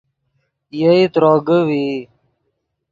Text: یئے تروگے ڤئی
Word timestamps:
یئے 0.79 0.99
تروگے 1.13 1.59
ڤئی 1.67 1.87